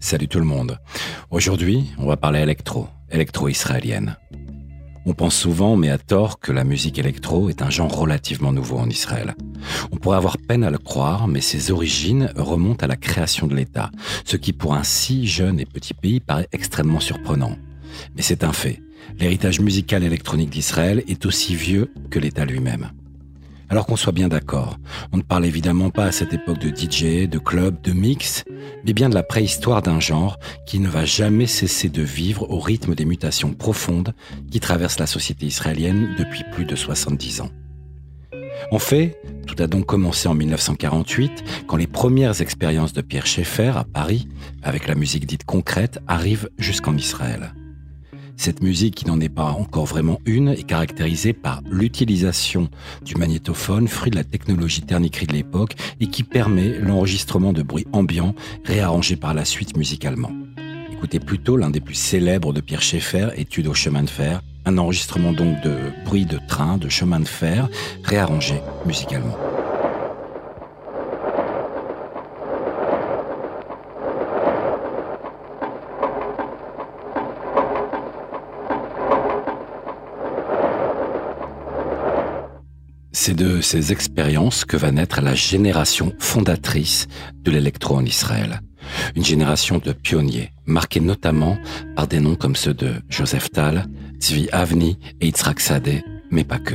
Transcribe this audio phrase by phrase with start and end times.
[0.00, 0.78] Salut tout le monde.
[1.30, 4.16] Aujourd'hui, on va parler électro, électro-israélienne.
[5.08, 8.76] On pense souvent, mais à tort, que la musique électro est un genre relativement nouveau
[8.76, 9.34] en Israël.
[9.92, 13.54] On pourrait avoir peine à le croire, mais ses origines remontent à la création de
[13.54, 13.90] l'État,
[14.24, 17.56] ce qui pour un si jeune et petit pays paraît extrêmement surprenant.
[18.16, 18.82] Mais c'est un fait.
[19.18, 22.90] L'héritage musical électronique d'Israël est aussi vieux que l'État lui-même.
[23.68, 24.78] Alors qu'on soit bien d'accord,
[25.12, 28.44] on ne parle évidemment pas à cette époque de DJ, de club, de mix,
[28.84, 32.60] mais bien de la préhistoire d'un genre qui ne va jamais cesser de vivre au
[32.60, 34.14] rythme des mutations profondes
[34.52, 37.50] qui traversent la société israélienne depuis plus de 70 ans.
[38.70, 43.72] En fait, tout a donc commencé en 1948 quand les premières expériences de Pierre Schaeffer
[43.76, 44.28] à Paris,
[44.62, 47.52] avec la musique dite concrète, arrivent jusqu'en Israël.
[48.36, 52.68] Cette musique, qui n'en est pas encore vraiment une, est caractérisée par l'utilisation
[53.04, 57.86] du magnétophone, fruit de la technologie terniquerie de l'époque, et qui permet l'enregistrement de bruits
[57.92, 60.30] ambiants réarrangés par la suite musicalement.
[60.92, 64.78] Écoutez plutôt l'un des plus célèbres de Pierre Schaeffer, Étude au chemin de fer, un
[64.78, 67.68] enregistrement donc de bruits de train, de chemin de fer,
[68.04, 69.36] réarrangé musicalement.
[83.18, 87.08] C'est de ces expériences que va naître la génération fondatrice
[87.42, 88.60] de l'électro en Israël.
[89.16, 91.56] Une génération de pionniers, marquée notamment
[91.96, 93.86] par des noms comme ceux de Joseph Tal,
[94.20, 96.74] Tzvi Avni et Yitzhak Sadeh, mais pas que.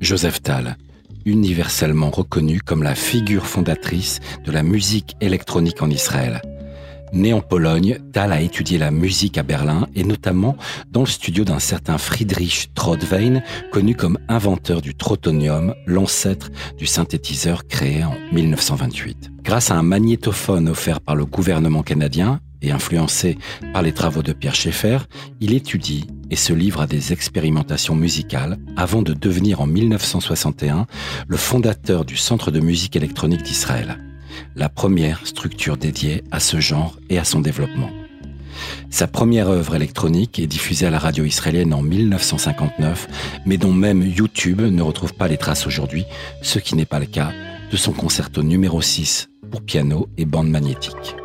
[0.00, 0.76] Joseph Tal,
[1.24, 6.40] universellement reconnu comme la figure fondatrice de la musique électronique en Israël,
[7.14, 10.56] Né en Pologne, Tal a étudié la musique à Berlin et notamment
[10.90, 17.68] dans le studio d'un certain Friedrich Trotwein, connu comme inventeur du trotonium, l'ancêtre du synthétiseur
[17.68, 19.30] créé en 1928.
[19.44, 23.38] Grâce à un magnétophone offert par le gouvernement canadien et influencé
[23.72, 24.98] par les travaux de Pierre Schaeffer,
[25.40, 30.86] il étudie et se livre à des expérimentations musicales avant de devenir en 1961
[31.28, 33.98] le fondateur du Centre de musique électronique d'Israël
[34.56, 37.90] la première structure dédiée à ce genre et à son développement.
[38.90, 43.08] Sa première œuvre électronique est diffusée à la radio israélienne en 1959,
[43.46, 46.04] mais dont même YouTube ne retrouve pas les traces aujourd'hui,
[46.42, 47.32] ce qui n'est pas le cas
[47.70, 51.16] de son concerto numéro 6 pour piano et bande magnétique.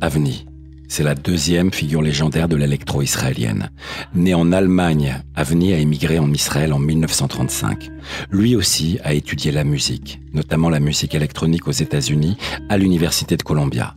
[0.00, 0.46] Avni.
[0.88, 3.70] C'est la deuxième figure légendaire de l'électro-israélienne.
[4.14, 7.90] Né en Allemagne, Avni a émigré en Israël en 1935.
[8.30, 12.38] Lui aussi a étudié la musique, notamment la musique électronique aux États-Unis,
[12.70, 13.94] à l'Université de Columbia.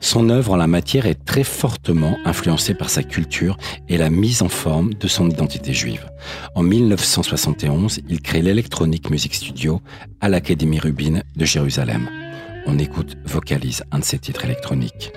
[0.00, 3.56] Son œuvre en la matière est très fortement influencée par sa culture
[3.88, 6.10] et la mise en forme de son identité juive.
[6.54, 9.80] En 1971, il crée l'Electronic Music Studio
[10.20, 12.06] à l'Académie Rubin de Jérusalem
[12.66, 15.12] on écoute Vocalise, un de ses titres électroniques.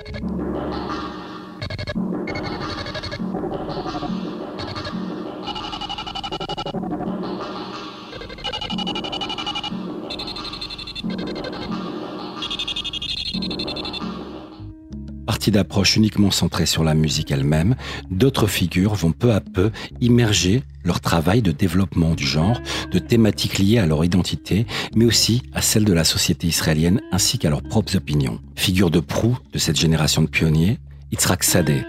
[15.26, 17.76] Partie d'approche uniquement centrée sur la musique elle-même,
[18.20, 19.72] d'autres figures vont peu à peu
[20.02, 25.42] immerger leur travail de développement du genre, de thématiques liées à leur identité, mais aussi
[25.54, 28.40] à celle de la société israélienne ainsi qu'à leurs propres opinions.
[28.56, 30.78] Figure de proue de cette génération de pionniers,
[31.12, 31.86] Yitzhak Sadeh.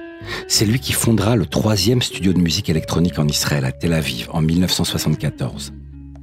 [0.48, 4.28] C'est lui qui fondera le troisième studio de musique électronique en Israël à Tel Aviv
[4.32, 5.72] en 1974.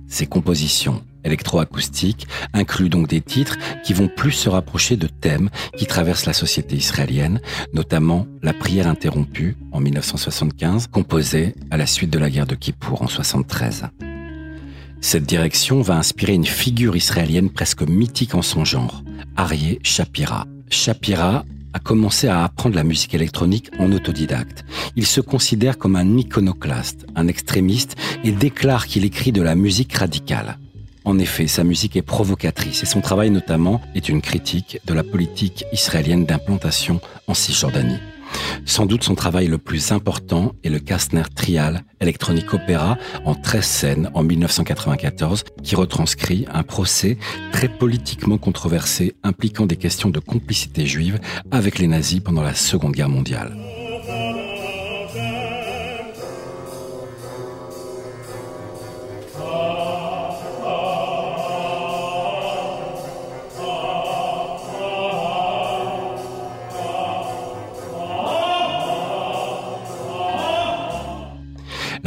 [0.08, 5.86] Ses compositions électroacoustiques incluent donc des titres qui vont plus se rapprocher de thèmes qui
[5.86, 7.42] traversent la société israélienne,
[7.74, 13.02] notamment La prière interrompue en 1975, composée à la suite de la guerre de Kippour
[13.02, 13.86] en 73.
[15.02, 19.04] Cette direction va inspirer une figure israélienne presque mythique en son genre,
[19.36, 20.46] Arié Shapira.
[20.70, 24.66] Shapira a commencé à apprendre la musique électronique en autodidacte.
[24.96, 29.94] Il se considère comme un iconoclaste, un extrémiste, et déclare qu'il écrit de la musique
[29.94, 30.58] radicale.
[31.08, 35.04] En effet, sa musique est provocatrice et son travail notamment est une critique de la
[35.04, 38.02] politique israélienne d'implantation en Cisjordanie.
[38.66, 43.64] Sans doute son travail le plus important est le Kastner Trial, électronique opéra en 13
[43.64, 47.18] scènes en 1994, qui retranscrit un procès
[47.54, 51.22] très politiquement controversé impliquant des questions de complicité juive
[51.52, 53.56] avec les nazis pendant la Seconde Guerre mondiale.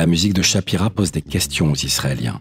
[0.00, 2.40] La musique de Shapira pose des questions aux Israéliens.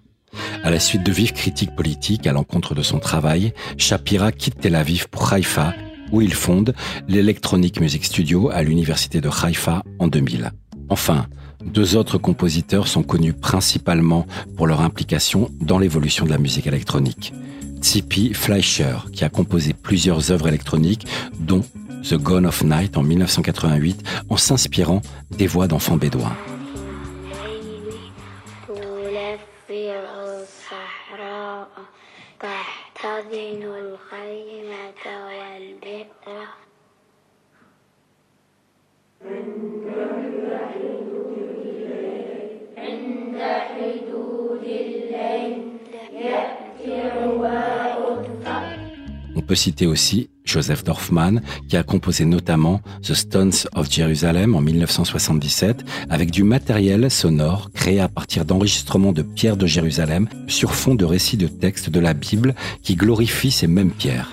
[0.63, 4.75] À la suite de vives critiques politiques à l'encontre de son travail, Shapira quitte Tel
[4.75, 5.73] Aviv pour Haïfa,
[6.13, 6.73] où il fonde
[7.09, 10.53] l'Electronic Music Studio à l'université de Haïfa en 2000.
[10.87, 11.27] Enfin,
[11.65, 14.25] deux autres compositeurs sont connus principalement
[14.55, 17.33] pour leur implication dans l'évolution de la musique électronique.
[17.81, 21.07] Tzipi Fleischer, qui a composé plusieurs œuvres électroniques,
[21.41, 21.65] dont
[22.09, 25.01] The Gone of Night en 1988, en s'inspirant
[25.37, 26.37] des voix d'enfants bédouins.
[29.69, 31.67] تصير الصحراء
[32.39, 36.47] تحتضن الخيمة والبئر.
[42.77, 45.77] عند حدود الليل
[46.13, 47.78] يأتي عواد
[49.49, 55.83] peut citer aussi Joseph Dorfman, qui a composé notamment The Stones of Jerusalem en 1977,
[56.07, 61.03] avec du matériel sonore créé à partir d'enregistrements de pierres de Jérusalem sur fond de
[61.03, 62.53] récits de textes de la Bible
[62.83, 64.31] qui glorifient ces mêmes pierres.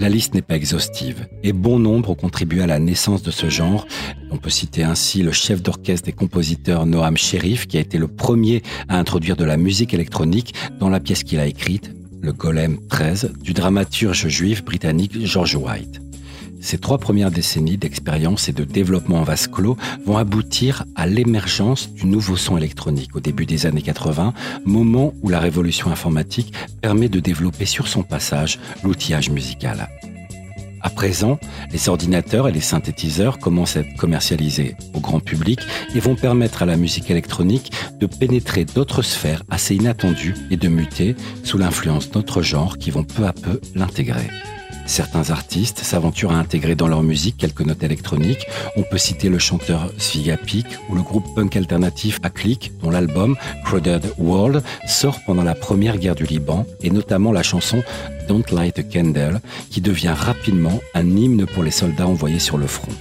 [0.00, 3.50] La liste n'est pas exhaustive et bon nombre ont contribué à la naissance de ce
[3.50, 3.86] genre.
[4.30, 8.08] On peut citer ainsi le chef d'orchestre des compositeurs Noam Sherif qui a été le
[8.08, 11.92] premier à introduire de la musique électronique dans la pièce qu'il a écrite,
[12.22, 16.00] Le Golem 13, du dramaturge juif britannique George White.
[16.60, 21.92] Ces trois premières décennies d'expérience et de développement en vase clos vont aboutir à l'émergence
[21.92, 24.34] du nouveau son électronique au début des années 80,
[24.64, 26.52] moment où la révolution informatique
[26.82, 29.88] permet de développer sur son passage l'outillage musical.
[30.82, 31.38] À présent,
[31.72, 35.60] les ordinateurs et les synthétiseurs commencent à être commercialisés au grand public
[35.94, 40.68] et vont permettre à la musique électronique de pénétrer d'autres sphères assez inattendues et de
[40.68, 44.28] muter sous l'influence d'autres genres qui vont peu à peu l'intégrer.
[44.86, 48.46] Certains artistes s'aventurent à intégrer dans leur musique quelques notes électroniques.
[48.76, 53.36] On peut citer le chanteur Sviga Peak ou le groupe punk alternatif Aklik, dont l'album
[53.64, 57.82] Crowded World sort pendant la première guerre du Liban, et notamment la chanson
[58.28, 59.40] Don't Light a Candle,
[59.70, 62.92] qui devient rapidement un hymne pour les soldats envoyés sur le front.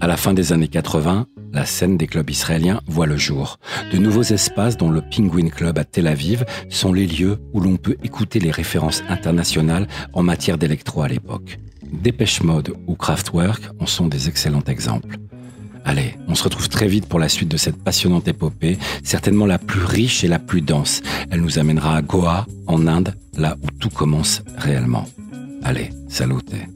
[0.00, 3.58] À la fin des années 80, la scène des clubs israéliens voit le jour.
[3.92, 7.76] De nouveaux espaces, dont le Penguin Club à Tel Aviv, sont les lieux où l'on
[7.76, 11.58] peut écouter les références internationales en matière d'électro à l'époque.
[11.92, 15.18] Dépêche Mode ou Kraftwerk en sont des excellents exemples.
[15.84, 19.58] Allez, on se retrouve très vite pour la suite de cette passionnante épopée, certainement la
[19.58, 21.02] plus riche et la plus dense.
[21.30, 25.06] Elle nous amènera à Goa, en Inde, là où tout commence réellement.
[25.64, 26.66] Allez, salutez.